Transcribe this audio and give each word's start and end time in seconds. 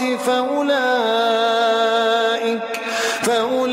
فأولئك 0.00 0.72
فأولئك 3.22 3.72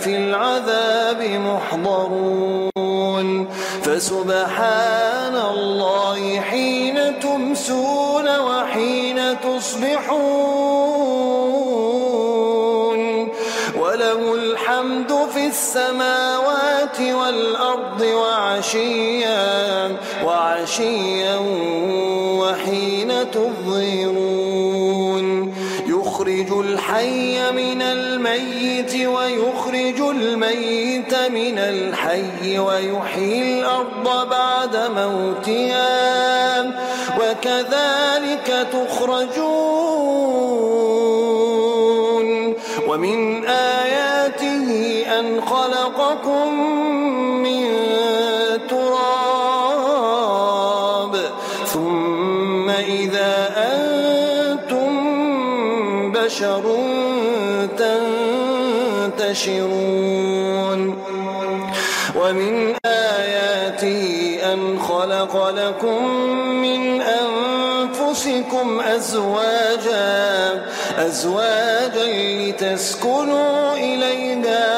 في 0.00 0.16
العذاب 0.16 1.22
محضرون. 1.22 3.48
فسبحان 3.82 5.36
الله 5.36 6.40
حين 6.40 7.20
تمسون 7.20 8.38
وحين 8.38 9.40
تصبحون. 9.40 10.64
وله 13.78 14.34
الحمد 14.34 15.12
في 15.34 15.46
السماوات 15.46 17.00
والأرض 17.00 18.00
وعشيا 18.00 19.96
وعشيا 20.24 21.36
يخرج 26.34 26.60
الحي 26.60 27.52
من 27.52 27.82
الميت 27.82 28.94
ويخرج 28.94 30.00
الميت 30.00 31.14
من 31.14 31.58
الحي 31.58 32.58
ويحيي 32.58 33.58
الأرض 33.58 34.28
بعد 34.28 34.76
موتها 34.76 36.62
وكذلك 37.18 38.66
تخرجون. 38.72 39.84
ومن 42.88 43.44
آياته 43.44 45.04
أن 45.18 45.40
خلقكم 45.40 46.73
بشر 56.24 56.64
تنتشرون. 59.18 60.80
ومن 62.16 62.74
آياته 62.86 64.38
أن 64.52 64.78
خلق 64.78 65.48
لكم 65.50 66.04
من 66.64 67.02
أنفسكم 67.02 68.80
أزواجا 68.80 70.64
أزواجا 70.98 72.06
لتسكنوا 72.38 73.72
إليها 73.74 74.73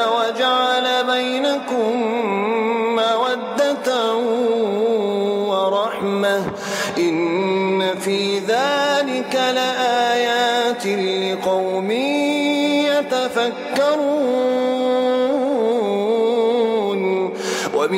ذلك 8.57 9.35
لآيات 9.35 10.85
لقوم 10.85 11.91
يتفكرون. 12.91 14.66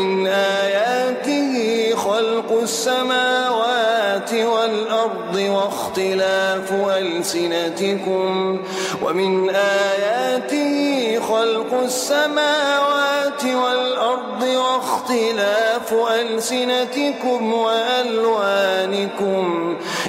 ومن 0.10 0.28
آياته 0.28 1.54
خلق 1.96 2.60
السماوات 2.62 4.34
والأرض 4.34 5.36
واختلاف 5.36 6.74
ألسنتكم 6.74 8.60
ومن 9.04 9.50
آياته 9.50 11.20
خلق 11.20 11.74
السماوات 11.84 13.44
والأرض 13.46 14.44
واختلاف 14.44 15.94
ألسنتكم 15.94 17.54
وألوانكم 17.54 18.98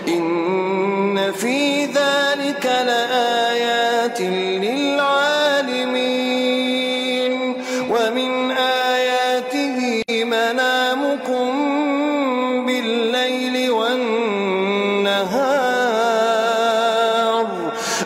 إن 0.08 1.32
في 1.32 1.79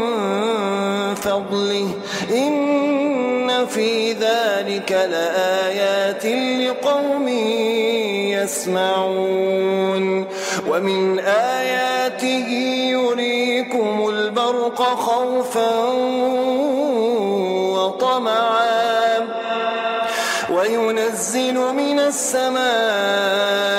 فضله. 1.16 1.90
إن 2.31 3.66
في 3.66 4.13
ذلك 4.13 4.91
لآيات 4.91 6.25
لقوم 6.66 7.28
يسمعون. 8.38 10.25
ومن 10.68 11.19
آياته 11.19 12.47
يريكم 12.91 14.09
البرق 14.09 14.81
خوفا 14.81 15.79
وطمعا. 17.75 18.79
وينزل 20.51 21.53
من 21.53 22.00
السماء 22.00 23.78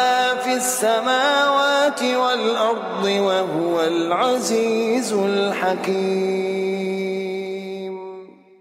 في 0.51 0.57
السماوات 0.57 2.03
والأرض 2.03 3.03
وهو 3.03 3.81
العزيز 3.83 5.13
الحكيم. 5.13 7.00